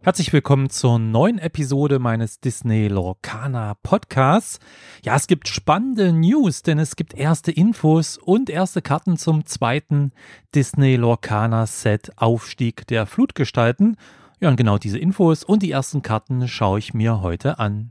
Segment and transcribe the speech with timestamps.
[0.00, 4.60] Herzlich willkommen zur neuen Episode meines Disney Lorcana Podcasts.
[5.02, 10.12] Ja, es gibt spannende News, denn es gibt erste Infos und erste Karten zum zweiten
[10.54, 13.96] Disney Lorcana Set Aufstieg der Flutgestalten.
[14.38, 17.90] Ja, und genau diese Infos und die ersten Karten schaue ich mir heute an.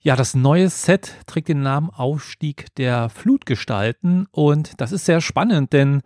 [0.00, 5.72] Ja, das neue Set trägt den Namen Aufstieg der Flutgestalten und das ist sehr spannend,
[5.72, 6.02] denn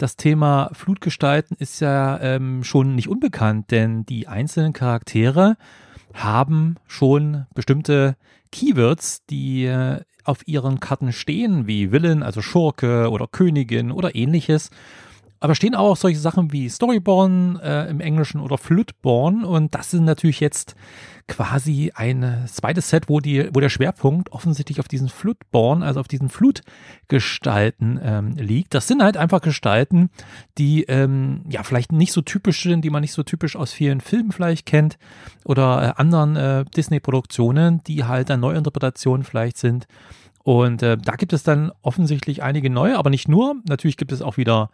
[0.00, 5.56] das Thema Flutgestalten ist ja ähm, schon nicht unbekannt, denn die einzelnen Charaktere
[6.14, 8.16] haben schon bestimmte
[8.50, 14.70] Keywords, die äh, auf ihren Karten stehen, wie Villain, also Schurke oder Königin oder ähnliches.
[15.40, 20.04] Aber stehen auch solche Sachen wie Storyborn äh, im Englischen oder Flutborn und das sind
[20.04, 20.76] natürlich jetzt
[21.30, 26.08] quasi ein zweites Set, wo, die, wo der Schwerpunkt offensichtlich auf diesen Flutborn, also auf
[26.08, 28.74] diesen Flutgestalten ähm, liegt.
[28.74, 30.10] Das sind halt einfach Gestalten,
[30.58, 34.00] die ähm, ja vielleicht nicht so typisch sind, die man nicht so typisch aus vielen
[34.00, 34.98] Filmen vielleicht kennt
[35.44, 39.86] oder äh, anderen äh, Disney-Produktionen, die halt dann Neuinterpretationen vielleicht sind
[40.50, 43.54] und äh, da gibt es dann offensichtlich einige neue, aber nicht nur.
[43.68, 44.70] Natürlich gibt es auch wieder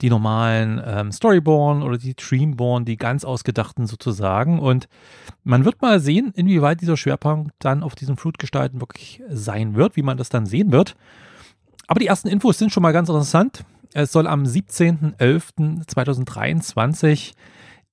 [0.00, 4.58] die normalen ähm, Storyborn oder die Dreamborn, die ganz ausgedachten sozusagen.
[4.58, 4.88] Und
[5.44, 10.02] man wird mal sehen, inwieweit dieser Schwerpunkt dann auf diesen Flutgestalten wirklich sein wird, wie
[10.02, 10.96] man das dann sehen wird.
[11.86, 13.64] Aber die ersten Infos sind schon mal ganz interessant.
[13.92, 17.34] Es soll am 17.11.2023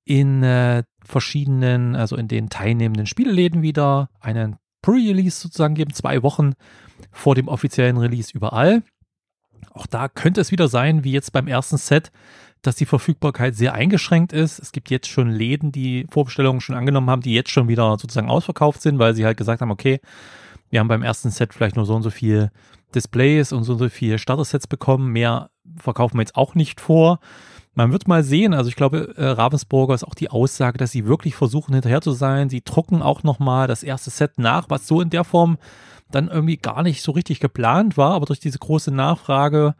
[0.05, 6.55] in äh, verschiedenen, also in den teilnehmenden Spieleläden wieder einen Pre-Release sozusagen geben, zwei Wochen
[7.11, 8.83] vor dem offiziellen Release überall.
[9.73, 12.11] Auch da könnte es wieder sein, wie jetzt beim ersten Set,
[12.61, 14.59] dass die Verfügbarkeit sehr eingeschränkt ist.
[14.59, 18.29] Es gibt jetzt schon Läden, die Vorbestellungen schon angenommen haben, die jetzt schon wieder sozusagen
[18.29, 19.99] ausverkauft sind, weil sie halt gesagt haben, okay,
[20.69, 22.51] wir haben beim ersten Set vielleicht nur so und so viel
[22.93, 25.11] Displays und so und so viele Starter-Sets bekommen.
[25.11, 27.19] Mehr verkaufen wir jetzt auch nicht vor.
[27.73, 31.05] Man wird mal sehen, also ich glaube, äh, Ravensburger ist auch die Aussage, dass sie
[31.05, 32.49] wirklich versuchen, hinterher zu sein.
[32.49, 35.57] Sie drucken auch nochmal das erste Set nach, was so in der Form
[36.11, 39.75] dann irgendwie gar nicht so richtig geplant war, aber durch diese große Nachfrage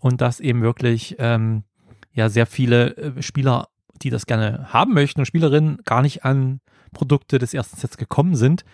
[0.00, 1.64] und dass eben wirklich ähm,
[2.12, 3.68] ja sehr viele äh, Spieler,
[4.02, 6.60] die das gerne haben möchten und Spielerinnen gar nicht an
[6.92, 8.64] Produkte des ersten Sets gekommen sind,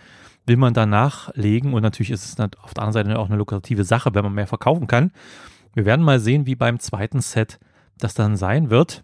[0.45, 3.83] will man da nachlegen und natürlich ist es auf der anderen Seite auch eine lukrative
[3.83, 5.11] Sache, wenn man mehr verkaufen kann.
[5.73, 7.59] Wir werden mal sehen, wie beim zweiten Set
[7.97, 9.03] das dann sein wird.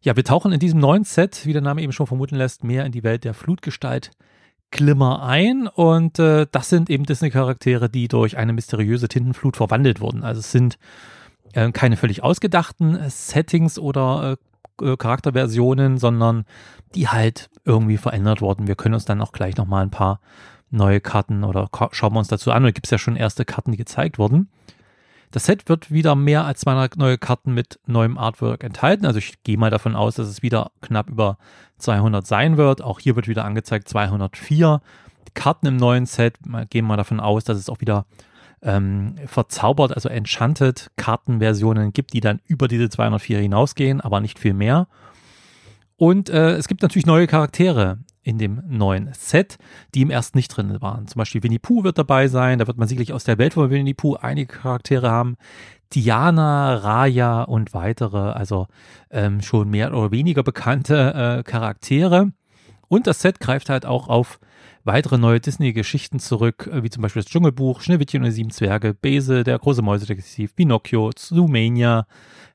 [0.00, 2.84] Ja, wir tauchen in diesem neuen Set, wie der Name eben schon vermuten lässt, mehr
[2.84, 4.10] in die Welt der Flutgestalt
[4.72, 10.24] Glimmer ein und äh, das sind eben Disney-Charaktere, die durch eine mysteriöse Tintenflut verwandelt wurden.
[10.24, 10.78] Also es sind
[11.52, 14.36] äh, keine völlig ausgedachten Settings oder
[14.80, 16.44] äh, äh, Charakterversionen, sondern
[16.94, 18.66] die halt irgendwie verändert wurden.
[18.66, 20.20] Wir können uns dann auch gleich nochmal ein paar
[20.70, 22.62] neue Karten oder schauen wir uns dazu an.
[22.62, 24.48] Da gibt es ja schon erste Karten, die gezeigt wurden.
[25.32, 29.06] Das Set wird wieder mehr als 200 neue Karten mit neuem Artwork enthalten.
[29.06, 31.38] Also ich gehe mal davon aus, dass es wieder knapp über
[31.78, 32.82] 200 sein wird.
[32.82, 34.82] Auch hier wird wieder angezeigt 204
[35.32, 36.36] Karten im neuen Set.
[36.44, 38.04] Wir gehen mal davon aus, dass es auch wieder
[38.60, 44.54] ähm, verzaubert, also enchanted Kartenversionen gibt, die dann über diese 204 hinausgehen, aber nicht viel
[44.54, 44.86] mehr.
[45.96, 49.58] Und äh, es gibt natürlich neue Charaktere in dem neuen Set,
[49.94, 51.06] die im ersten nicht drin waren.
[51.06, 53.70] Zum Beispiel Winnie Pooh wird dabei sein, da wird man sicherlich aus der Welt von
[53.70, 55.36] Winnie Pooh einige Charaktere haben.
[55.92, 58.66] Diana, Raya und weitere, also
[59.10, 62.32] ähm, schon mehr oder weniger bekannte äh, Charaktere.
[62.88, 64.38] Und das Set greift halt auch auf
[64.84, 68.94] weitere neue Disney-Geschichten zurück, äh, wie zum Beispiel das Dschungelbuch, Schneewittchen und die sieben Zwerge,
[68.94, 72.06] Bese, der große Mäusedetektiv, Pinocchio, Zoomania,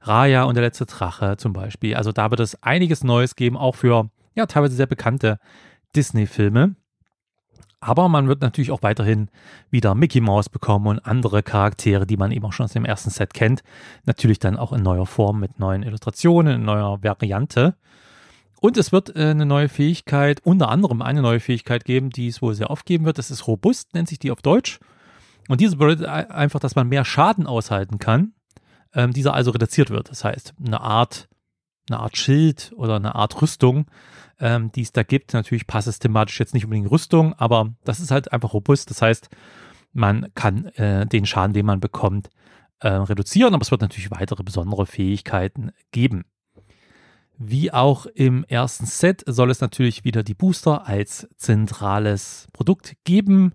[0.02, 1.96] Raya und der letzte Drache zum Beispiel.
[1.96, 5.40] Also da wird es einiges Neues geben, auch für ja, teilweise sehr bekannte
[5.96, 6.76] Disney-Filme.
[7.80, 9.30] Aber man wird natürlich auch weiterhin
[9.70, 13.12] wieder Mickey Mouse bekommen und andere Charaktere, die man eben auch schon aus dem ersten
[13.12, 13.62] Set kennt.
[14.06, 17.76] Natürlich dann auch in neuer Form mit neuen Illustrationen, in neuer Variante.
[18.60, 22.42] Und es wird äh, eine neue Fähigkeit, unter anderem eine neue Fähigkeit geben, die es
[22.42, 23.20] wohl sehr oft geben wird.
[23.20, 24.80] Das ist robust, nennt sich die auf Deutsch.
[25.48, 28.34] Und diese bedeutet einfach, dass man mehr Schaden aushalten kann,
[28.94, 30.10] ähm, dieser also reduziert wird.
[30.10, 31.30] Das heißt, eine Art,
[31.90, 33.88] eine Art Schild oder eine Art Rüstung
[34.40, 35.34] ähm, die es da gibt.
[35.34, 38.90] Natürlich passt es thematisch jetzt nicht unbedingt Rüstung, aber das ist halt einfach robust.
[38.90, 39.30] Das heißt,
[39.94, 42.30] man kann äh, den Schaden, den man bekommt,
[42.80, 46.26] äh, reduzieren, aber es wird natürlich weitere besondere Fähigkeiten geben.
[47.40, 53.54] Wie auch im ersten Set soll es natürlich wieder die Booster als zentrales Produkt geben.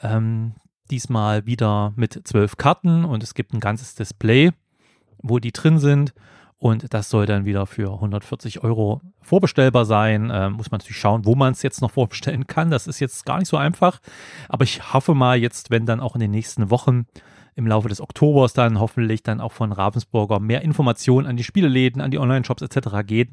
[0.00, 0.54] Ähm,
[0.90, 4.52] diesmal wieder mit zwölf Karten und es gibt ein ganzes Display,
[5.18, 6.14] wo die drin sind
[6.58, 10.30] und das soll dann wieder für 140 Euro vorbestellbar sein.
[10.32, 12.70] Ähm, muss man natürlich schauen, wo man es jetzt noch vorbestellen kann.
[12.70, 14.00] Das ist jetzt gar nicht so einfach.
[14.48, 17.06] Aber ich hoffe mal jetzt, wenn dann auch in den nächsten Wochen
[17.54, 22.00] im Laufe des Oktobers dann hoffentlich dann auch von Ravensburger mehr Informationen an die Spieleläden,
[22.00, 23.04] an die Online-Shops etc.
[23.06, 23.30] geht,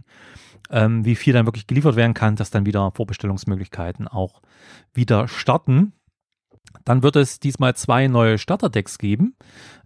[0.69, 4.41] ähm, wie viel dann wirklich geliefert werden kann, dass dann wieder Vorbestellungsmöglichkeiten auch
[4.93, 5.93] wieder starten.
[6.85, 9.35] Dann wird es diesmal zwei neue Starterdecks geben.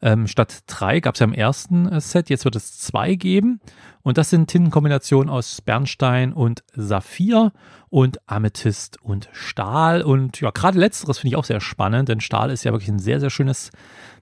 [0.02, 3.62] Ähm, statt drei gab es ja im ersten äh, Set, jetzt wird es zwei geben.
[4.04, 7.54] Und das sind Tintenkombinationen aus Bernstein und Saphir
[7.90, 10.02] und Amethyst und Stahl.
[10.02, 13.00] Und ja, gerade letzteres finde ich auch sehr spannend, denn Stahl ist ja wirklich ein
[13.00, 13.72] sehr, sehr schönes,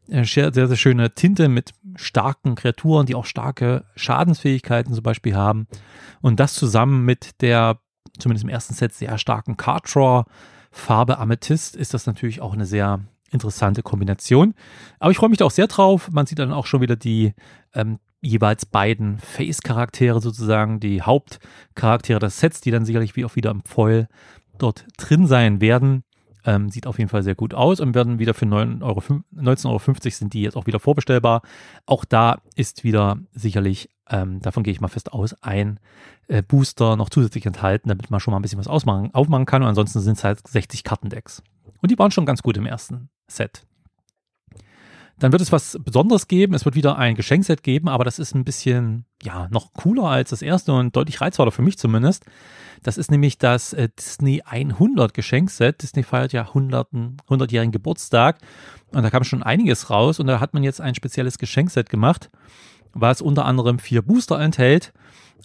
[0.07, 5.68] äh, sehr, sehr schöne Tinte mit starken Kreaturen, die auch starke Schadensfähigkeiten zum Beispiel haben.
[6.21, 7.79] Und das zusammen mit der,
[8.19, 10.25] zumindest im ersten Set, sehr starken Card Draw
[10.77, 13.01] Farbe Amethyst ist das natürlich auch eine sehr
[13.31, 14.53] interessante Kombination.
[15.00, 16.09] Aber ich freue mich da auch sehr drauf.
[16.12, 17.33] Man sieht dann auch schon wieder die
[17.74, 23.51] ähm, jeweils beiden Face-Charaktere sozusagen, die Hauptcharaktere des Sets, die dann sicherlich wie auch wieder
[23.51, 24.07] im Foil
[24.57, 26.03] dort drin sein werden.
[26.48, 29.00] Ähm, sieht auf jeden Fall sehr gut aus und werden wieder für 19,50 Euro,
[29.36, 31.42] 19,50 Euro sind die jetzt auch wieder vorbestellbar.
[31.86, 35.78] Auch da ist wieder sicherlich, ähm, davon gehe ich mal fest aus, ein
[36.30, 39.62] äh, Booster noch zusätzlich enthalten, damit man schon mal ein bisschen was ausmachen, aufmachen kann.
[39.62, 41.44] Und ansonsten sind es halt 60 Kartendecks.
[41.82, 43.66] Und die waren schon ganz gut im ersten Set.
[45.19, 46.54] Dann wird es was Besonderes geben.
[46.54, 50.30] Es wird wieder ein Geschenkset geben, aber das ist ein bisschen, ja, noch cooler als
[50.30, 52.25] das erste und deutlich reizvoller für mich zumindest.
[52.84, 55.81] Das ist nämlich das äh, Disney 100 Geschenkset.
[55.81, 56.90] Disney feiert ja 100,
[57.28, 58.38] 100-jährigen Geburtstag
[58.92, 62.30] und da kam schon einiges raus und da hat man jetzt ein spezielles Geschenkset gemacht,
[62.94, 64.94] was unter anderem vier Booster enthält,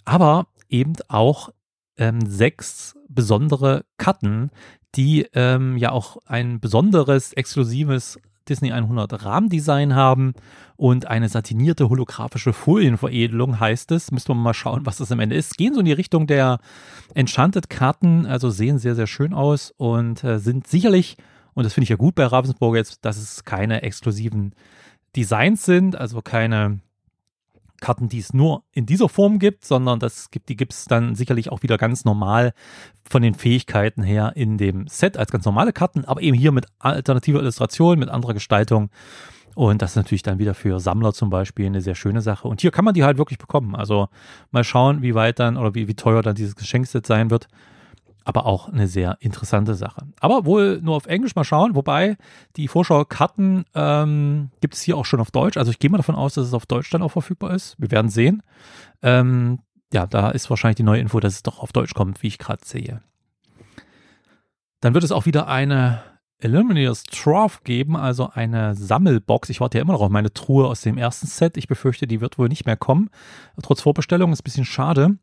[0.05, 1.49] aber eben auch
[1.97, 4.51] ähm, sechs besondere Karten,
[4.95, 8.19] die ähm, ja auch ein besonderes, exklusives
[8.49, 10.35] Disney 100 Rahmendesign haben
[10.77, 14.11] und eine satinierte holographische Folienveredelung heißt es.
[14.11, 15.56] Müssen wir mal schauen, was das am Ende ist.
[15.56, 16.59] Gehen so in die Richtung der
[17.15, 21.17] Enchanted-Karten, also sehen sehr, sehr schön aus und äh, sind sicherlich,
[21.55, 24.55] und das finde ich ja gut bei Ravensburg jetzt, dass es keine exklusiven
[25.15, 26.81] Designs sind, also keine
[27.82, 31.14] Karten, die es nur in dieser Form gibt, sondern das gibt, die gibt es dann
[31.14, 32.55] sicherlich auch wieder ganz normal
[33.05, 36.67] von den Fähigkeiten her in dem Set als ganz normale Karten, aber eben hier mit
[36.79, 38.88] alternativer Illustration, mit anderer Gestaltung.
[39.55, 42.49] Und das ist natürlich dann wieder für Sammler zum Beispiel eine sehr schöne Sache.
[42.49, 43.75] Und hier kann man die halt wirklich bekommen.
[43.75, 44.08] Also
[44.50, 47.49] mal schauen, wie weit dann oder wie, wie teuer dann dieses Geschenkset sein wird
[48.25, 50.07] aber auch eine sehr interessante Sache.
[50.21, 52.17] Aber wohl nur auf Englisch mal schauen, wobei
[52.57, 55.57] die Vorschaukarten ähm, gibt es hier auch schon auf Deutsch.
[55.57, 57.77] Also ich gehe mal davon aus, dass es auf Deutsch dann auch verfügbar ist.
[57.79, 58.43] Wir werden sehen.
[59.03, 59.61] Ähm,
[59.93, 62.39] ja, da ist wahrscheinlich die neue Info, dass es doch auf Deutsch kommt, wie ich
[62.39, 63.03] gerade sehe.
[64.81, 66.03] Dann wird es auch wieder eine
[66.43, 69.49] Illuminators Trough geben, also eine Sammelbox.
[69.51, 71.57] Ich warte ja immer noch auf meine Truhe aus dem ersten Set.
[71.57, 73.11] Ich befürchte, die wird wohl nicht mehr kommen.
[73.63, 75.19] Trotz Vorbestellung ist ein bisschen schade.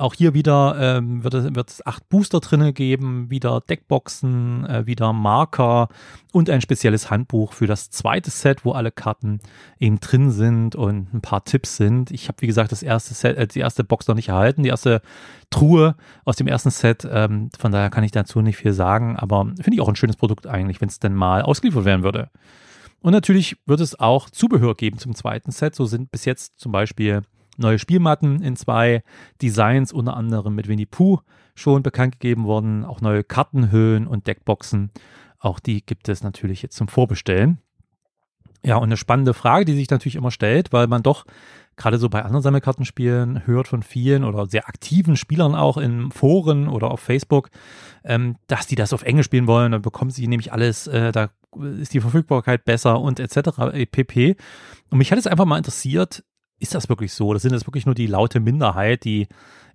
[0.00, 4.86] Auch hier wieder ähm, wird, es, wird es acht Booster drinne geben, wieder Deckboxen, äh,
[4.86, 5.88] wieder Marker
[6.32, 9.40] und ein spezielles Handbuch für das zweite Set, wo alle Karten
[9.78, 12.10] eben drin sind und ein paar Tipps sind.
[12.10, 14.70] Ich habe, wie gesagt, das erste Set, äh, die erste Box noch nicht erhalten, die
[14.70, 15.02] erste
[15.50, 17.06] Truhe aus dem ersten Set.
[17.10, 20.16] Ähm, von daher kann ich dazu nicht viel sagen, aber finde ich auch ein schönes
[20.16, 22.30] Produkt eigentlich, wenn es denn mal ausgeliefert werden würde.
[23.00, 25.74] Und natürlich wird es auch Zubehör geben zum zweiten Set.
[25.74, 27.22] So sind bis jetzt zum Beispiel
[27.60, 29.02] neue Spielmatten in zwei
[29.40, 31.20] Designs, unter anderem mit Winnie Pooh
[31.54, 34.90] schon bekannt gegeben worden, auch neue Kartenhöhen und Deckboxen.
[35.38, 37.58] Auch die gibt es natürlich jetzt zum Vorbestellen.
[38.62, 41.24] Ja, und eine spannende Frage, die sich natürlich immer stellt, weil man doch
[41.76, 46.68] gerade so bei anderen Sammelkartenspielen hört von vielen oder sehr aktiven Spielern auch in Foren
[46.68, 47.48] oder auf Facebook,
[48.04, 49.72] ähm, dass die das auf Englisch spielen wollen.
[49.72, 51.30] Dann bekommen sie nämlich alles, äh, da
[51.80, 53.88] ist die Verfügbarkeit besser und etc.
[53.90, 54.36] pp.
[54.90, 56.22] Und mich hat es einfach mal interessiert,
[56.60, 57.32] ist das wirklich so?
[57.32, 59.26] Das sind das wirklich nur die laute Minderheit, die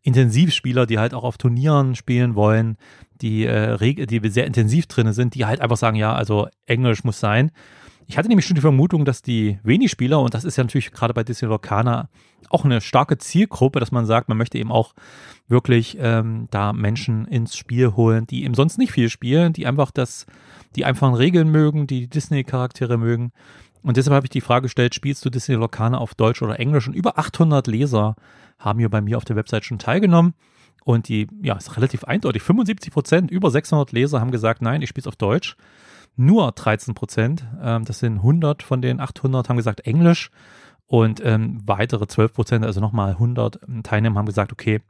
[0.03, 2.77] Intensivspieler, die halt auch auf Turnieren spielen wollen,
[3.21, 7.19] die, äh, die sehr intensiv drin sind, die halt einfach sagen, ja, also Englisch muss
[7.19, 7.51] sein.
[8.07, 10.91] Ich hatte nämlich schon die Vermutung, dass die wenig Spieler, und das ist ja natürlich
[10.91, 12.07] gerade bei Disney Locana
[12.49, 14.93] auch eine starke Zielgruppe, dass man sagt, man möchte eben auch
[15.47, 19.89] wirklich ähm, da Menschen ins Spiel holen, die eben sonst nicht viel spielen, die einfach
[19.89, 20.27] das,
[20.75, 23.31] die einfachen Regeln mögen, die Disney-Charaktere mögen
[23.85, 26.87] und deshalb habe ich die Frage gestellt, spielst du Disney Locana auf Deutsch oder Englisch?
[26.87, 28.15] Und über 800 Leser
[28.57, 30.33] haben hier bei mir auf der Website schon teilgenommen.
[30.83, 32.41] Und die, ja, ist relativ eindeutig.
[32.41, 35.55] 75 Prozent, über 600 Leser haben gesagt, nein, ich spiele es auf Deutsch.
[36.15, 40.31] Nur 13 Prozent, ähm, das sind 100 von den 800, haben gesagt Englisch.
[40.87, 44.81] Und ähm, weitere 12 Prozent, also nochmal 100 Teilnehmer haben gesagt, okay,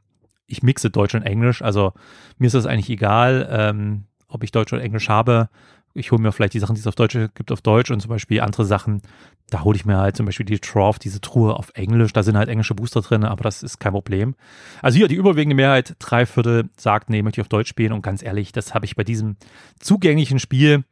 [0.46, 1.60] ich mixe Deutsch und Englisch.
[1.60, 1.92] Also
[2.38, 5.50] mir ist das eigentlich egal, ähm, ob ich Deutsch oder Englisch habe
[5.96, 8.10] ich hole mir vielleicht die Sachen, die es auf Deutsch gibt, auf Deutsch und zum
[8.10, 9.02] Beispiel andere Sachen,
[9.50, 12.36] da hole ich mir halt zum Beispiel die Trough, diese Truhe auf Englisch, da sind
[12.36, 14.34] halt englische Booster drin, aber das ist kein Problem.
[14.82, 18.02] Also hier die überwiegende Mehrheit, drei Viertel, sagt, nee, möchte ich auf Deutsch spielen und
[18.02, 19.36] ganz ehrlich, das habe ich bei diesem
[19.80, 20.84] zugänglichen Spiel,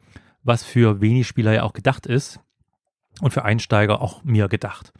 [0.42, 2.40] was für wenig Spieler ja auch gedacht ist,
[3.20, 4.92] und für Einsteiger auch mir gedacht.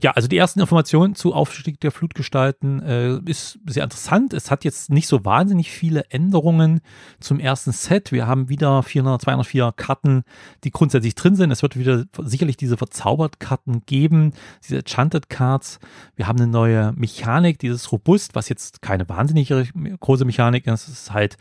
[0.00, 4.34] Ja, also die ersten Informationen zu Aufstieg der Flutgestalten äh, ist sehr interessant.
[4.34, 6.80] Es hat jetzt nicht so wahnsinnig viele Änderungen
[7.18, 8.12] zum ersten Set.
[8.12, 10.22] Wir haben wieder 400, 204 Karten,
[10.62, 11.50] die grundsätzlich drin sind.
[11.50, 14.32] Es wird wieder sicherlich diese Verzaubert-Karten geben,
[14.62, 15.80] diese Enchanted Cards.
[16.14, 19.52] Wir haben eine neue Mechanik, dieses Robust, was jetzt keine wahnsinnig
[19.98, 20.88] große Mechanik ist.
[20.88, 21.36] Es ist halt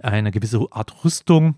[0.00, 1.56] eine gewisse Art Rüstung.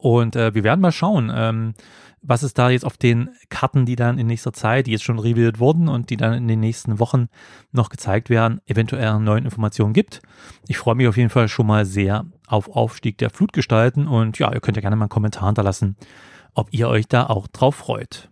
[0.00, 1.30] Und äh, wir werden mal schauen.
[1.34, 1.74] Ähm,
[2.22, 5.18] was es da jetzt auf den Karten, die dann in nächster Zeit, die jetzt schon
[5.18, 7.28] revealed wurden und die dann in den nächsten Wochen
[7.72, 10.20] noch gezeigt werden, eventuell neuen Informationen gibt.
[10.68, 14.52] Ich freue mich auf jeden Fall schon mal sehr auf Aufstieg der Flutgestalten und ja,
[14.52, 15.96] ihr könnt ja gerne mal einen Kommentar hinterlassen,
[16.54, 18.29] ob ihr euch da auch drauf freut.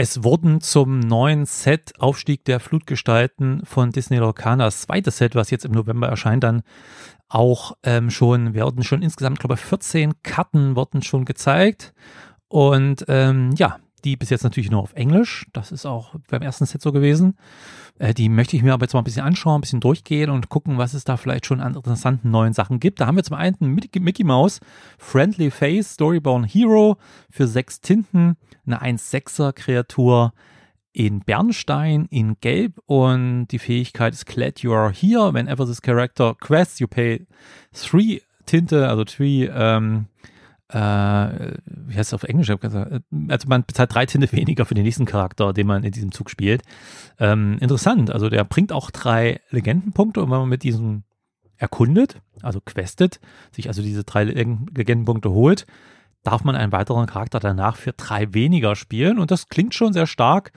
[0.00, 5.50] Es wurden zum neuen Set Aufstieg der Flutgestalten von Disney Lorcanas das zweite Set, was
[5.50, 6.62] jetzt im November erscheint, dann
[7.28, 11.94] auch ähm, schon, hatten schon insgesamt, glaube ich, 14 Karten wurden schon gezeigt.
[12.46, 15.46] Und ähm, ja, die bis jetzt natürlich nur auf Englisch.
[15.52, 17.36] Das ist auch beim ersten Set so gewesen.
[17.98, 20.48] Äh, die möchte ich mir aber jetzt mal ein bisschen anschauen, ein bisschen durchgehen und
[20.48, 23.00] gucken, was es da vielleicht schon an interessanten neuen Sachen gibt.
[23.00, 24.60] Da haben wir zum einen Mickey, Mickey Mouse
[24.98, 26.96] Friendly Face Storyborn Hero
[27.30, 28.36] für sechs Tinten,
[28.66, 30.32] eine 1-6er Kreatur
[30.92, 35.32] in Bernstein in Gelb und die Fähigkeit ist Glad You Are Here.
[35.32, 37.26] Whenever this character quests, you pay
[37.72, 40.06] three Tinte, also three, ähm,
[40.68, 42.50] äh, wie heißt es auf Englisch?
[42.50, 46.30] Also man bezahlt drei Tinte weniger für den nächsten Charakter, den man in diesem Zug
[46.30, 46.62] spielt.
[47.18, 51.04] Ähm, interessant, also der bringt auch drei Legendenpunkte und wenn man mit diesem
[51.56, 53.20] erkundet, also questet,
[53.50, 55.66] sich also diese drei Legendenpunkte holt,
[56.22, 60.06] darf man einen weiteren Charakter danach für drei weniger spielen und das klingt schon sehr
[60.06, 60.52] stark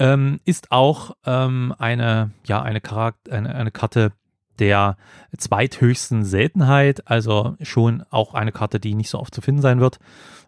[0.00, 4.12] ähm, ist auch ähm, eine, ja, eine, Charakter, eine, eine Karte
[4.60, 4.96] der
[5.36, 9.98] zweithöchsten Seltenheit, also schon auch eine Karte, die nicht so oft zu finden sein wird.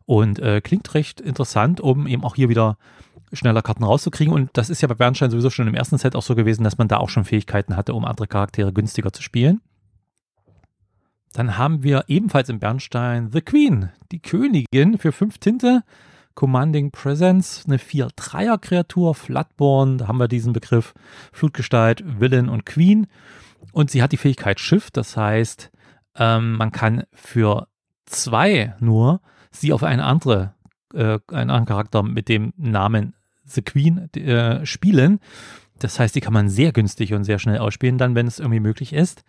[0.05, 2.77] Und äh, klingt recht interessant, um eben auch hier wieder
[3.33, 4.33] schneller Karten rauszukriegen.
[4.33, 6.79] Und das ist ja bei Bernstein sowieso schon im ersten Set auch so gewesen, dass
[6.79, 9.61] man da auch schon Fähigkeiten hatte, um andere Charaktere günstiger zu spielen.
[11.33, 15.83] Dann haben wir ebenfalls im Bernstein The Queen, die Königin für fünf Tinte.
[16.35, 20.95] Commanding Presence, eine 4-3er-Kreatur, Flatborn, da haben wir diesen Begriff,
[21.31, 23.07] Flutgestalt, Villain und Queen.
[23.73, 25.71] Und sie hat die Fähigkeit Shift, das heißt,
[26.17, 27.69] ähm, man kann für
[28.07, 30.55] zwei nur sie auf eine andere,
[30.95, 33.15] äh, einen anderen Charakter mit dem Namen
[33.45, 35.21] The Queen äh, spielen.
[35.79, 38.61] Das heißt, die kann man sehr günstig und sehr schnell ausspielen, dann, wenn es irgendwie
[38.61, 39.25] möglich ist.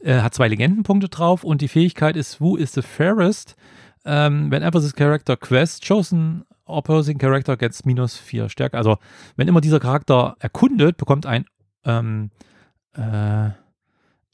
[0.00, 3.56] Äh, hat zwei Legendenpunkte drauf und die Fähigkeit ist Who is the Fairest?
[4.04, 8.76] ähm, whenever this character quest chosen opposing character gets minus 4 Stärke.
[8.76, 8.98] Also,
[9.36, 11.46] wenn immer dieser Charakter erkundet, bekommt ein,
[11.84, 12.30] ähm,
[12.94, 13.50] äh,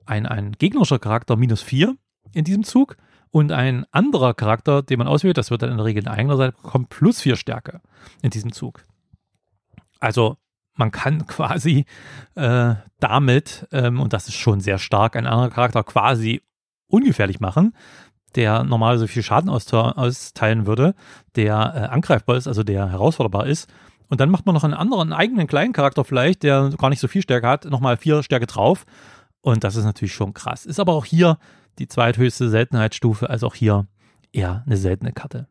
[0.06, 1.96] ein, ein gegnerischer Charakter minus 4
[2.32, 2.96] in diesem Zug
[3.30, 6.36] und ein anderer Charakter, den man auswählt, das wird dann in der Regel ein eigener
[6.36, 7.80] sein, bekommt plus 4 Stärke
[8.22, 8.84] in diesem Zug.
[10.00, 10.36] Also,
[10.74, 11.84] man kann quasi
[12.34, 16.42] äh, damit, ähm, und das ist schon sehr stark, einen anderen Charakter quasi
[16.88, 17.74] ungefährlich machen,
[18.34, 20.94] der normalerweise viel Schaden austeilen würde,
[21.36, 23.72] der äh, angreifbar ist, also der herausforderbar ist.
[24.10, 26.98] Und dann macht man noch einen anderen, einen eigenen kleinen Charakter vielleicht, der gar nicht
[26.98, 28.84] so viel Stärke hat, nochmal vier Stärke drauf.
[29.40, 30.66] Und das ist natürlich schon krass.
[30.66, 31.38] Ist aber auch hier
[31.78, 33.86] die zweithöchste Seltenheitsstufe, also auch hier
[34.32, 35.46] eher eine seltene Karte.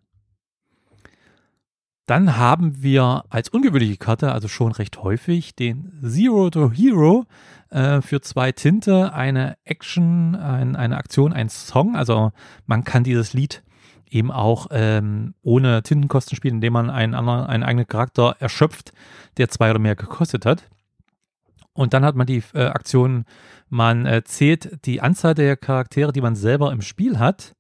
[2.06, 7.26] Dann haben wir als ungewöhnliche Karte, also schon recht häufig, den Zero to Hero
[7.70, 11.96] äh, für zwei Tinte, eine Action, ein, eine Aktion, ein Song.
[11.96, 12.32] Also
[12.66, 13.64] man kann dieses Lied
[14.10, 18.92] eben auch ähm, ohne Tintenkosten spielen, indem man einen, anderen, einen eigenen Charakter erschöpft,
[19.38, 20.70] der zwei oder mehr gekostet hat.
[21.74, 23.26] Und dann hat man die äh, Aktion,
[23.70, 27.56] man äh, zählt die Anzahl der Charaktere, die man selber im Spiel hat.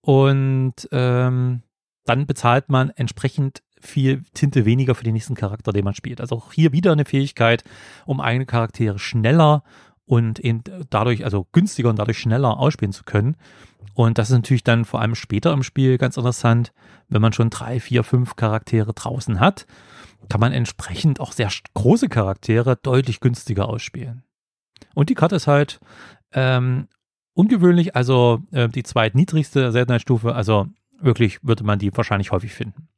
[0.00, 1.62] Und ähm,
[2.04, 6.20] dann bezahlt man entsprechend viel Tinte weniger für den nächsten Charakter, den man spielt.
[6.20, 7.64] Also auch hier wieder eine Fähigkeit,
[8.04, 9.62] um eigene Charaktere schneller
[10.06, 13.36] und eben dadurch, also günstiger und dadurch schneller ausspielen zu können.
[13.94, 16.72] Und das ist natürlich dann vor allem später im Spiel ganz interessant,
[17.08, 19.66] wenn man schon drei, vier, fünf Charaktere draußen hat,
[20.28, 24.22] kann man entsprechend auch sehr große Charaktere deutlich günstiger ausspielen.
[24.94, 25.80] Und die Karte ist halt
[26.32, 26.88] ähm,
[27.34, 30.66] ungewöhnlich, also äh, die zweitniedrigste Seltenheitsstufe, also
[31.00, 32.88] wirklich würde man die wahrscheinlich häufig finden.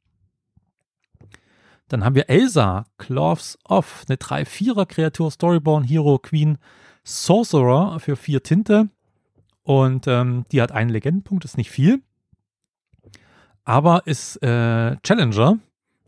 [1.87, 6.57] Dann haben wir Elsa, Cloves Off, eine 3-4er-Kreatur, Storyborn, Hero, Queen,
[7.03, 8.89] Sorcerer für 4 Tinte.
[9.63, 12.01] Und ähm, die hat einen Legendenpunkt, ist nicht viel.
[13.63, 15.59] Aber ist äh, Challenger.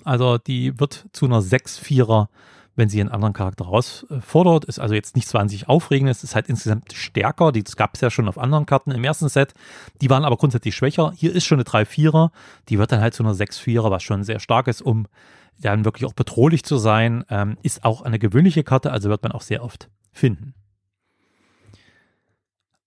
[0.04, 2.28] Also die wird zu einer 6-4er
[2.76, 4.66] wenn sie einen anderen Charakter herausfordert.
[4.66, 7.52] Ist also jetzt nichts wahnsinnig Aufregendes, ist halt insgesamt stärker.
[7.52, 9.54] Das gab es ja schon auf anderen Karten im ersten Set.
[10.02, 11.12] Die waren aber grundsätzlich schwächer.
[11.16, 12.32] Hier ist schon eine 3-4er.
[12.70, 15.08] Die wird dann halt zu einer 6-4er, was schon sehr stark ist, um
[15.60, 17.26] dann wirklich auch bedrohlich zu sein.
[17.30, 20.54] Ähm, ist auch eine gewöhnliche Karte, also wird man auch sehr oft finden.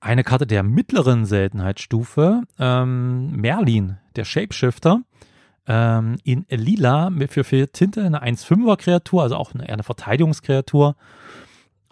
[0.04, 5.00] Eine Karte der mittleren Seltenheitsstufe, ähm, Merlin, der Shapeshifter
[5.66, 10.96] ähm, in Lila für vier Tinte eine 1-5er Kreatur, also auch eine, eher eine Verteidigungskreatur.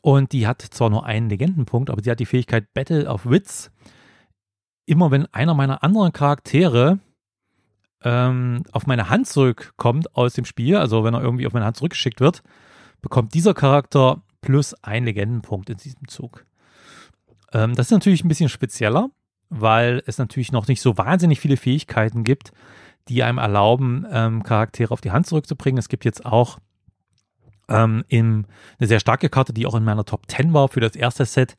[0.03, 3.71] Und die hat zwar nur einen Legendenpunkt, aber sie hat die Fähigkeit Battle of Wits.
[4.85, 6.99] Immer wenn einer meiner anderen Charaktere
[8.03, 11.79] ähm, auf meine Hand zurückkommt aus dem Spiel, also wenn er irgendwie auf meine Hand
[11.79, 12.43] zurückgeschickt wird,
[13.01, 16.45] bekommt dieser Charakter plus ein Legendenpunkt in diesem Zug.
[17.53, 19.09] Ähm, das ist natürlich ein bisschen spezieller,
[19.49, 22.53] weil es natürlich noch nicht so wahnsinnig viele Fähigkeiten gibt,
[23.09, 25.79] die einem erlauben, ähm, Charaktere auf die Hand zurückzubringen.
[25.79, 26.59] Es gibt jetzt auch
[27.69, 28.47] ähm, in,
[28.79, 31.57] eine sehr starke Karte, die auch in meiner Top 10 war für das erste Set,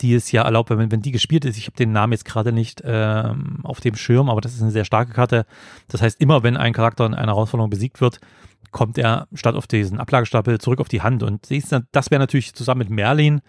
[0.00, 1.58] die es ja erlaubt, wenn, wenn die gespielt ist.
[1.58, 4.70] Ich habe den Namen jetzt gerade nicht ähm, auf dem Schirm, aber das ist eine
[4.70, 5.44] sehr starke Karte.
[5.88, 8.20] Das heißt, immer wenn ein Charakter in einer Herausforderung besiegt wird,
[8.70, 11.22] kommt er statt auf diesen Ablagestapel zurück auf die Hand.
[11.22, 11.48] Und
[11.92, 13.40] das wäre natürlich zusammen mit Merlin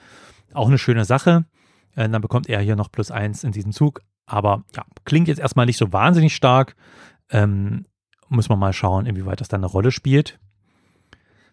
[0.53, 1.45] auch eine schöne Sache.
[1.99, 4.01] Äh, dann bekommt er hier noch plus eins in diesem Zug.
[4.25, 6.75] Aber ja, klingt jetzt erstmal nicht so wahnsinnig stark.
[7.29, 7.85] Ähm,
[8.29, 10.39] muss man mal schauen, inwieweit das dann eine Rolle spielt.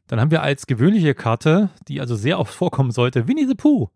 [0.06, 3.88] Dann haben wir als gewöhnliche Karte, die also sehr oft vorkommen sollte, Winnie the Pooh.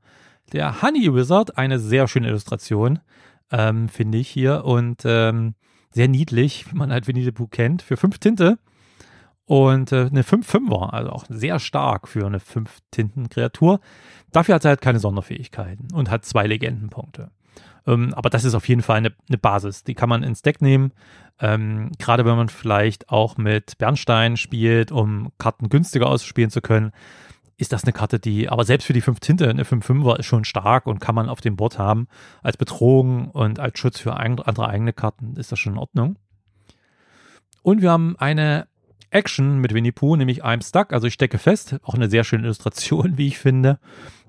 [0.53, 2.99] Der Honey Wizard, eine sehr schöne Illustration,
[3.53, 4.65] ähm, finde ich hier.
[4.65, 5.55] Und ähm,
[5.93, 8.59] sehr niedlich, wie man halt Winnie the Pooh kennt, für fünf Tinte.
[9.51, 13.81] Und äh, eine 5-5er, also auch sehr stark für eine 5-Tinten-Kreatur.
[14.31, 17.33] Dafür hat sie halt keine Sonderfähigkeiten und hat zwei Legendenpunkte.
[17.85, 19.83] Ähm, aber das ist auf jeden Fall eine, eine Basis.
[19.83, 20.93] Die kann man ins Deck nehmen.
[21.41, 26.93] Ähm, Gerade wenn man vielleicht auch mit Bernstein spielt, um Karten günstiger ausspielen zu können,
[27.57, 30.45] ist das eine Karte, die, aber selbst für die 5 Tinte, eine 5-5er ist schon
[30.45, 32.07] stark und kann man auf dem Board haben.
[32.45, 36.21] Als Bedrohung und als Schutz für andere eigene Karten ist das schon in Ordnung.
[37.63, 38.70] Und wir haben eine
[39.11, 41.77] Action mit Winnie Pooh, nämlich I'm Stuck, also ich stecke fest.
[41.83, 43.79] Auch eine sehr schöne Illustration, wie ich finde.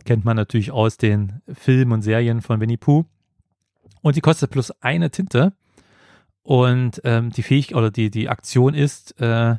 [0.05, 3.05] Kennt man natürlich aus den Filmen und Serien von Winnie Pooh.
[4.01, 5.53] Und die kostet plus eine Tinte.
[6.43, 9.57] Und ähm, die Fähigkeit oder die, die Aktion ist, äh,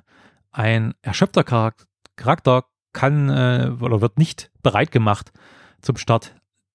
[0.51, 5.33] ein erschöpfter Charakter kann äh, oder wird nicht bereit gemacht
[5.81, 6.35] zum Start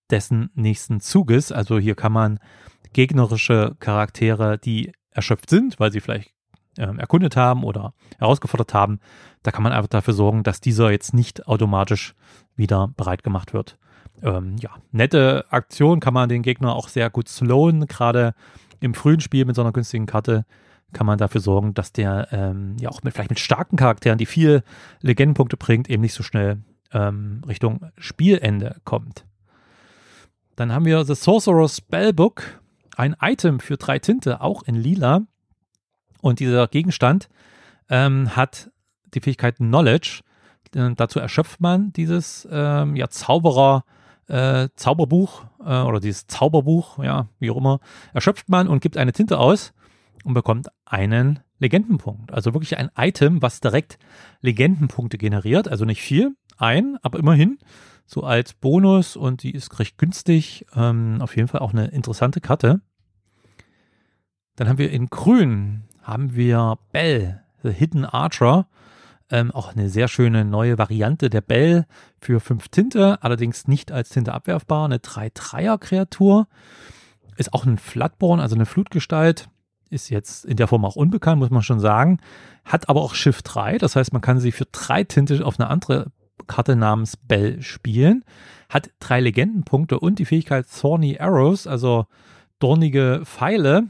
[0.09, 1.51] dessen nächsten Zuges.
[1.51, 2.39] Also hier kann man
[2.93, 6.33] gegnerische Charaktere, die erschöpft sind, weil sie vielleicht
[6.77, 8.99] erkundet haben oder herausgefordert haben,
[9.43, 12.15] da kann man einfach dafür sorgen, dass dieser jetzt nicht automatisch
[12.55, 13.77] wieder bereit gemacht wird
[14.21, 18.33] ähm, ja, nette Aktion, kann man den Gegner auch sehr gut slowen, gerade
[18.79, 20.45] im frühen Spiel mit so einer günstigen Karte
[20.93, 24.25] kann man dafür sorgen, dass der ähm, ja auch mit vielleicht mit starken Charakteren, die
[24.25, 24.63] viel
[25.01, 26.63] Legendenpunkte bringt, eben nicht so schnell
[26.93, 29.25] ähm, Richtung Spielende kommt.
[30.55, 32.61] Dann haben wir The Sorcerer's Spellbook,
[32.95, 35.23] ein Item für drei Tinte, auch in lila.
[36.21, 37.29] Und dieser Gegenstand
[37.89, 38.71] ähm, hat
[39.13, 40.21] die Fähigkeit Knowledge.
[40.75, 43.83] Äh, dazu erschöpft man dieses ähm, ja, Zauberer-
[44.27, 47.79] äh, Zauberbuch äh, oder dieses Zauberbuch, ja, wie auch immer,
[48.13, 49.73] erschöpft man und gibt eine Tinte aus
[50.23, 52.33] und bekommt einen Legendenpunkt.
[52.33, 53.97] Also wirklich ein Item, was direkt
[54.41, 55.67] Legendenpunkte generiert.
[55.67, 57.57] Also nicht viel, ein, aber immerhin
[58.05, 60.65] so als Bonus und die ist recht günstig.
[60.75, 62.81] Ähm, auf jeden Fall auch eine interessante Karte.
[64.55, 68.67] Dann haben wir in Grün haben wir Bell, The Hidden Archer.
[69.29, 71.85] Ähm, auch eine sehr schöne neue Variante der Bell
[72.21, 74.85] für 5 Tinte, allerdings nicht als Tinte abwerfbar.
[74.85, 76.47] Eine 3-3er-Kreatur.
[77.35, 79.49] Ist auch ein Flatborn, also eine Flutgestalt.
[79.89, 82.19] Ist jetzt in der Form auch unbekannt, muss man schon sagen.
[82.63, 85.69] Hat aber auch Schiff 3, das heißt, man kann sie für 3 Tinte auf eine
[85.69, 86.11] andere
[86.47, 88.23] Karte namens Bell spielen.
[88.69, 92.05] Hat drei Legendenpunkte und die Fähigkeit Thorny Arrows, also
[92.59, 93.87] dornige Pfeile.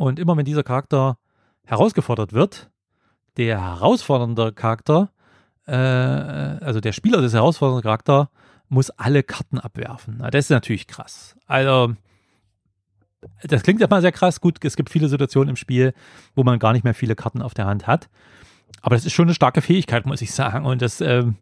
[0.00, 1.18] Und immer wenn dieser Charakter
[1.66, 2.70] herausgefordert wird,
[3.36, 5.10] der herausfordernde Charakter,
[5.66, 8.28] äh, also der Spieler des herausfordernden Charakters,
[8.70, 10.16] muss alle Karten abwerfen.
[10.20, 11.36] Na, das ist natürlich krass.
[11.46, 11.92] Also,
[13.42, 14.40] das klingt erstmal sehr krass.
[14.40, 15.92] Gut, es gibt viele Situationen im Spiel,
[16.34, 18.08] wo man gar nicht mehr viele Karten auf der Hand hat.
[18.80, 20.64] Aber das ist schon eine starke Fähigkeit, muss ich sagen.
[20.64, 21.36] Und das ähm,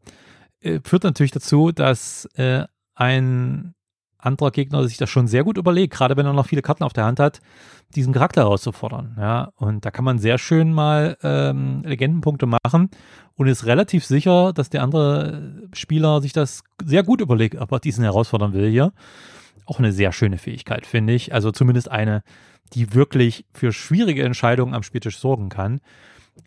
[0.62, 2.64] äh, führt natürlich dazu, dass äh,
[2.96, 3.76] ein
[4.18, 6.92] anderer Gegner sich das schon sehr gut überlegt, gerade wenn er noch viele Karten auf
[6.92, 7.40] der Hand hat,
[7.94, 9.16] diesen Charakter herauszufordern.
[9.18, 12.90] Ja, und da kann man sehr schön mal ähm, Legendenpunkte machen
[13.36, 17.80] und ist relativ sicher, dass der andere Spieler sich das sehr gut überlegt, ob er
[17.80, 18.92] diesen herausfordern will hier.
[19.64, 21.32] Auch eine sehr schöne Fähigkeit, finde ich.
[21.32, 22.22] Also zumindest eine,
[22.72, 25.80] die wirklich für schwierige Entscheidungen am Spieltisch sorgen kann.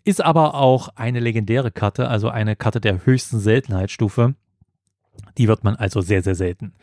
[0.04, 4.34] Ist aber auch eine legendäre Karte, also eine Karte der höchsten Seltenheitsstufe.
[5.38, 6.74] Die wird man also sehr, sehr selten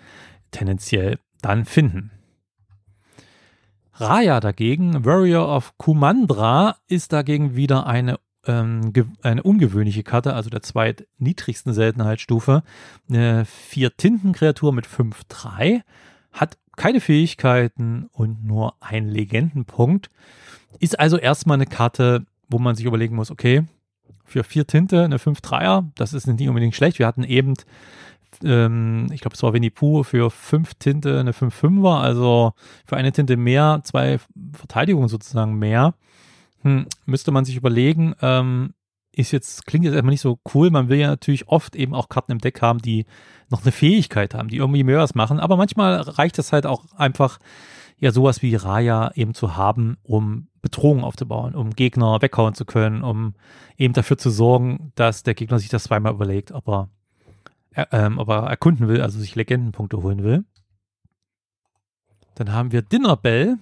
[0.52, 2.12] tendenziell dann finden.
[3.94, 10.62] Raya dagegen, Warrior of Kumandra, ist dagegen wieder eine, ähm, eine ungewöhnliche Karte, also der
[10.62, 12.64] zweitniedrigsten Seltenheitsstufe.
[13.10, 15.82] Eine Vier-Tinten-Kreatur mit 5-3,
[16.32, 20.10] hat keine Fähigkeiten und nur einen Legendenpunkt.
[20.80, 23.66] Ist also erstmal eine Karte, wo man sich überlegen muss, okay,
[24.24, 27.00] für vier Tinte eine 5-3er, das ist nicht unbedingt schlecht.
[27.00, 27.56] Wir hatten eben
[28.44, 32.54] ähm, ich glaube, es war Winnie Pooh für fünf Tinte eine 5-5er, also
[32.86, 34.20] für eine Tinte mehr, zwei
[34.54, 35.94] Verteidigungen sozusagen mehr.
[36.62, 38.74] Hm, müsste man sich überlegen, ähm,
[39.12, 40.70] ist jetzt, klingt jetzt erstmal nicht so cool.
[40.70, 43.06] Man will ja natürlich oft eben auch Karten im Deck haben, die
[43.50, 45.40] noch eine Fähigkeit haben, die irgendwie mehr was machen.
[45.40, 47.40] Aber manchmal reicht es halt auch einfach,
[47.98, 53.04] ja, sowas wie Raya eben zu haben, um Bedrohungen aufzubauen, um Gegner weghauen zu können,
[53.04, 53.34] um
[53.78, 56.90] eben dafür zu sorgen, dass der Gegner sich das zweimal überlegt, ob er
[57.76, 60.46] ähm, aber erkunden will, also sich Legendenpunkte holen will.
[62.36, 63.58] Dann haben wir Dinner Bell.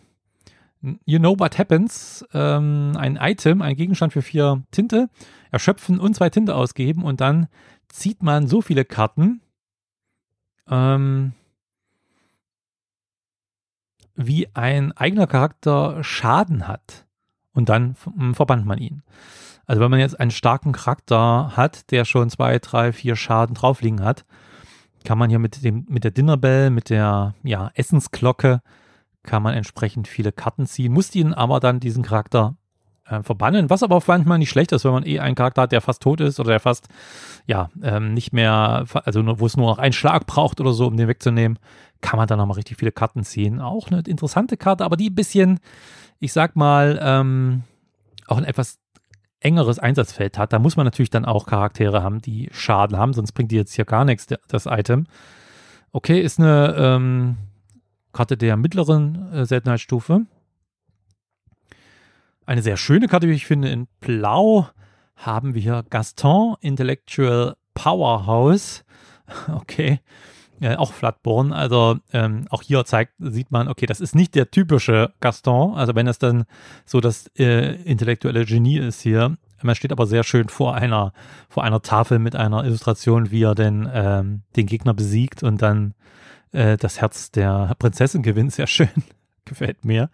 [1.05, 2.25] You know what happens.
[2.33, 5.09] Ähm, ein Item, ein Gegenstand für vier Tinte.
[5.51, 7.47] Erschöpfen und zwei Tinte ausgeben und dann
[7.89, 9.41] zieht man so viele Karten,
[10.69, 11.33] ähm,
[14.15, 17.06] wie ein eigener Charakter Schaden hat.
[17.57, 17.95] Und dann
[18.33, 19.01] verbannt man ihn.
[19.65, 24.03] Also wenn man jetzt einen starken Charakter hat, der schon zwei, drei, vier Schaden draufliegen
[24.03, 24.25] hat,
[25.03, 28.61] kann man hier mit dem, mit der Dinnerbell, mit der, ja, Essensglocke,
[29.23, 32.57] kann man entsprechend viele Karten ziehen, muss ihn aber dann diesen Charakter
[33.05, 35.81] äh, verbannen, was aber manchmal nicht schlecht ist, wenn man eh einen Charakter hat, der
[35.81, 36.89] fast tot ist oder der fast,
[37.47, 40.95] ja, ähm, nicht mehr, also wo es nur noch einen Schlag braucht oder so, um
[40.95, 41.57] den wegzunehmen,
[42.01, 43.61] kann man dann nochmal richtig viele Karten ziehen.
[43.61, 45.59] Auch eine interessante Karte, aber die ein bisschen,
[46.19, 47.63] ich sag mal, ähm,
[48.27, 48.79] auch ein etwas
[49.39, 53.33] engeres Einsatzfeld hat, da muss man natürlich dann auch Charaktere haben, die Schaden haben, sonst
[53.33, 55.05] bringt die jetzt hier gar nichts, das Item.
[55.91, 57.37] Okay, ist eine ähm,
[58.13, 60.25] Karte der mittleren äh, Seltenheitsstufe.
[62.45, 63.69] Eine sehr schöne Karte, wie ich finde.
[63.69, 64.67] In Blau
[65.15, 68.83] haben wir Gaston, Intellectual Powerhouse.
[69.53, 69.99] Okay,
[70.61, 71.53] äh, auch Flatborn.
[71.53, 75.75] Also ähm, auch hier zeigt, sieht man, okay, das ist nicht der typische Gaston.
[75.75, 76.45] Also wenn es dann
[76.85, 79.37] so das äh, intellektuelle Genie ist hier.
[79.63, 81.13] Man steht aber sehr schön vor einer,
[81.49, 85.95] vor einer Tafel mit einer Illustration, wie er denn ähm, den Gegner besiegt und dann
[86.51, 88.53] äh, das Herz der Prinzessin gewinnt.
[88.53, 88.89] Sehr schön.
[89.45, 90.09] Gefällt mir.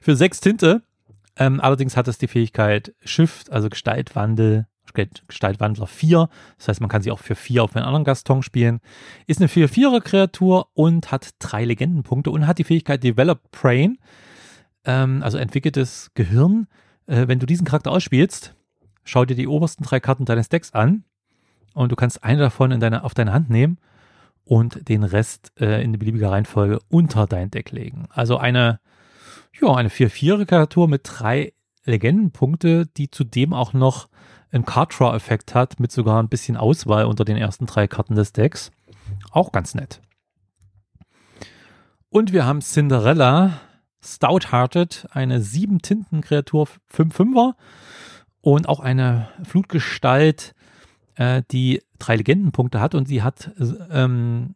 [0.00, 0.82] Für sechs Tinte.
[1.36, 6.28] Ähm, allerdings hat es die Fähigkeit Shift, also Gestaltwandel Gestaltwandler 4.
[6.58, 8.80] Das heißt, man kann sie auch für 4 auf einen anderen Gaston spielen.
[9.26, 13.98] Ist eine 4-4er-Kreatur und hat drei Legendenpunkte und hat die Fähigkeit Develop Brain,
[14.84, 16.66] ähm, also entwickeltes Gehirn.
[17.06, 18.54] Äh, wenn du diesen Charakter ausspielst,
[19.04, 21.04] schau dir die obersten drei Karten deines Decks an
[21.74, 23.78] und du kannst eine davon in deine, auf deine Hand nehmen
[24.44, 28.06] und den Rest äh, in beliebiger Reihenfolge unter dein Deck legen.
[28.10, 28.80] Also eine,
[29.60, 31.52] ja, eine 4-4er-Kreatur mit drei
[31.84, 34.08] Legendenpunkte, die zudem auch noch
[34.54, 38.14] einen Card Draw Effekt hat, mit sogar ein bisschen Auswahl unter den ersten drei Karten
[38.14, 38.70] des Decks.
[39.30, 40.00] Auch ganz nett.
[42.08, 43.60] Und wir haben Cinderella,
[44.02, 47.54] Stout-Hearted, eine 7-Tinten-Kreatur, 5-5er
[48.40, 50.54] und auch eine Flutgestalt,
[51.16, 53.50] äh, die drei Legendenpunkte hat und sie hat
[53.90, 54.54] ähm,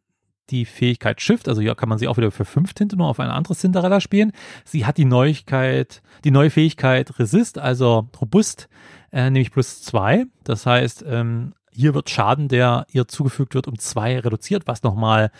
[0.50, 3.20] die Fähigkeit Shift, also hier kann man sie auch wieder für fünf Tinte nur auf
[3.20, 4.32] eine andere Cinderella spielen.
[4.64, 8.68] Sie hat die Neuigkeit, die neue Fähigkeit Resist, also robust,
[9.12, 10.26] äh, nämlich plus zwei.
[10.44, 15.30] Das heißt, ähm, hier wird Schaden, der ihr zugefügt wird, um zwei reduziert, was nochmal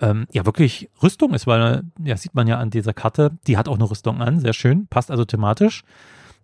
[0.00, 3.68] ähm, ja wirklich Rüstung ist, weil ja sieht man ja an dieser Karte, die hat
[3.68, 5.84] auch eine Rüstung an, sehr schön, passt also thematisch.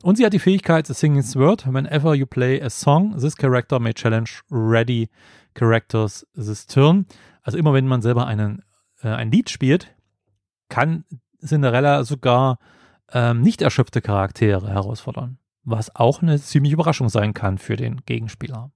[0.02, 1.66] Und sie hat die Fähigkeit The Singing Sword.
[1.66, 5.08] Whenever you play a song, this character may challenge ready
[5.54, 7.06] characters this turn.
[7.42, 8.62] Also immer wenn man selber einen,
[9.02, 9.94] äh, ein Lied spielt,
[10.68, 11.04] kann
[11.44, 12.58] Cinderella sogar
[13.12, 18.70] ähm, nicht erschöpfte Charaktere herausfordern was auch eine ziemliche Überraschung sein kann für den Gegenspieler.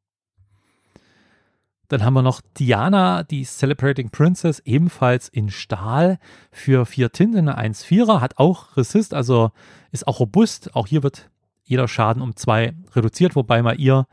[1.89, 6.19] Dann haben wir noch Diana, die Celebrating Princess, ebenfalls in Stahl
[6.53, 9.53] für vier Tinten, eine 1-4er, hat auch Resist, also
[9.91, 10.75] ist auch robust.
[10.77, 11.31] Auch hier wird
[11.65, 14.07] jeder Schaden um zwei reduziert, wobei bei ihr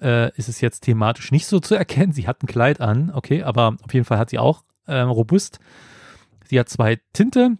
[0.00, 2.12] äh, ist es jetzt thematisch nicht so zu erkennen.
[2.12, 5.60] Sie hat ein Kleid an, okay, aber auf jeden Fall hat sie auch äh, robust.
[6.46, 7.56] Sie hat zwei Tinte,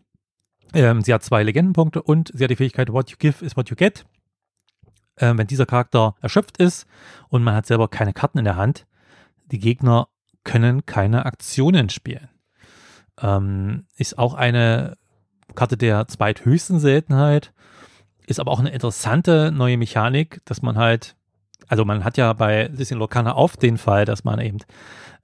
[0.75, 3.71] ähm, sie hat zwei Legendenpunkte und sie hat die Fähigkeit What you give is what
[3.71, 4.05] you get
[5.17, 6.87] äh, wenn dieser Charakter erschöpft ist
[7.29, 8.87] und man hat selber keine Karten in der Hand,
[9.47, 10.09] die Gegner
[10.45, 12.29] können keine Aktionen spielen.
[13.21, 14.97] Ähm, ist auch eine
[15.55, 17.53] Karte der zweithöchsten Seltenheit.
[18.27, 21.17] Ist aber auch eine interessante neue Mechanik, dass man halt,
[21.69, 24.59] also man hat ja bei Disney Locana auf den Fall, dass man eben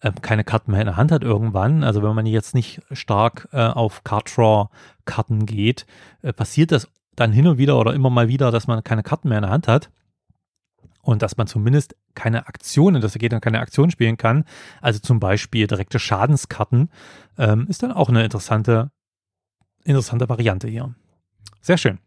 [0.01, 1.85] äh, keine Karten mehr in der Hand hat irgendwann.
[1.85, 4.69] Also wenn man jetzt nicht stark äh, auf Card Draw
[5.05, 5.87] Karten geht,
[6.23, 6.89] äh, passiert das
[7.21, 9.51] dann hin und wieder oder immer mal wieder, dass man keine Karten mehr in der
[9.51, 9.91] Hand hat
[11.03, 14.45] und dass man zumindest keine Aktionen, dass er dann keine Aktion spielen kann.
[14.81, 16.91] Also zum Beispiel direkte Schadenskarten
[17.39, 18.91] ähm, ist dann auch eine interessante,
[19.85, 20.95] interessante Variante hier.
[21.61, 21.99] Sehr schön.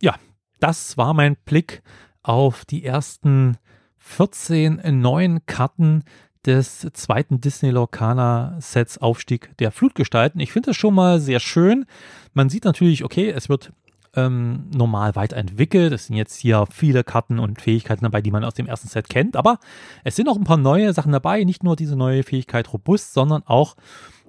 [0.00, 0.16] Ja,
[0.60, 1.82] das war mein Blick
[2.22, 3.56] auf die ersten
[3.98, 6.04] 14 neuen Karten
[6.46, 10.40] des zweiten Disney Lorcaner Sets Aufstieg der Flutgestalten.
[10.40, 11.84] Ich finde das schon mal sehr schön.
[12.32, 13.72] Man sieht natürlich, okay, es wird
[14.18, 15.92] ähm, normal weiterentwickelt.
[15.92, 19.08] Es sind jetzt hier viele Karten und Fähigkeiten dabei, die man aus dem ersten Set
[19.08, 19.36] kennt.
[19.36, 19.58] Aber
[20.04, 21.44] es sind auch ein paar neue Sachen dabei.
[21.44, 23.76] Nicht nur diese neue Fähigkeit robust, sondern auch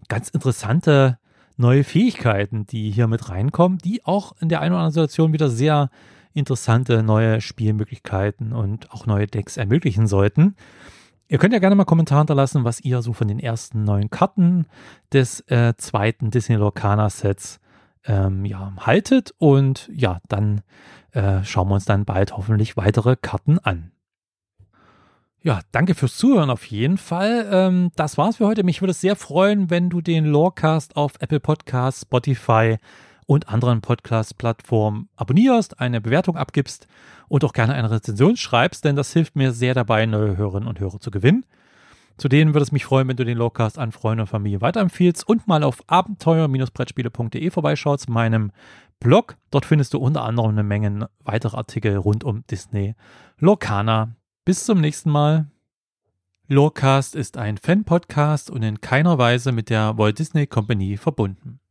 [0.07, 1.17] ganz interessante
[1.57, 5.49] neue Fähigkeiten, die hier mit reinkommen, die auch in der einen oder anderen Situation wieder
[5.49, 5.89] sehr
[6.33, 10.55] interessante neue Spielmöglichkeiten und auch neue Decks ermöglichen sollten.
[11.27, 14.65] Ihr könnt ja gerne mal Kommentare hinterlassen, was ihr so von den ersten neuen Karten
[15.11, 17.59] des äh, zweiten Disney Lorcaner Sets
[18.09, 19.33] ähm, ja, haltet.
[19.37, 20.61] Und ja, dann
[21.11, 23.91] äh, schauen wir uns dann bald hoffentlich weitere Karten an.
[25.41, 27.47] Ja, danke fürs Zuhören auf jeden Fall.
[27.49, 28.63] Ähm, das war's für heute.
[28.63, 32.77] Mich würde es sehr freuen, wenn du den Lorecast auf Apple Podcasts, Spotify
[33.25, 36.87] und anderen Podcast-Plattformen abonnierst, eine Bewertung abgibst
[37.29, 40.79] und auch gerne eine Rezension schreibst, denn das hilft mir sehr dabei, neue Hörerinnen und
[40.79, 41.45] Hörer zu gewinnen.
[42.19, 45.47] Zudem würde es mich freuen, wenn du den Lowcast an Freunde und Familie weiterempfiehlst und
[45.47, 48.51] mal auf abenteuer-brettspiele.de vorbeischaust, meinem
[48.99, 49.37] Blog.
[49.51, 52.93] Dort findest du unter anderem eine Menge weitere Artikel rund um Disney
[53.37, 54.15] Lorcana.
[54.43, 55.47] Bis zum nächsten Mal.
[56.49, 61.61] Lorecast ist ein Fan-Podcast und in keiner Weise mit der Walt Disney Company verbunden.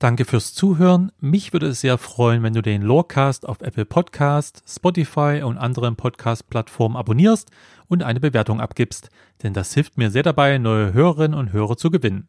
[0.00, 1.12] Danke fürs Zuhören.
[1.20, 5.94] Mich würde es sehr freuen, wenn du den Lorecast auf Apple Podcast, Spotify und anderen
[5.94, 7.50] Podcast-Plattformen abonnierst
[7.86, 9.10] und eine Bewertung abgibst,
[9.42, 12.28] denn das hilft mir sehr dabei, neue Hörerinnen und Hörer zu gewinnen.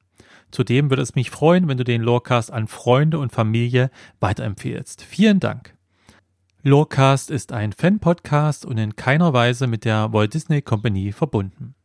[0.51, 5.01] Zudem würde es mich freuen, wenn du den Lorecast an Freunde und Familie weiterempfehlst.
[5.03, 5.73] Vielen Dank.
[6.63, 11.75] Lorecast ist ein Fan-Podcast und in keiner Weise mit der Walt Disney Company verbunden.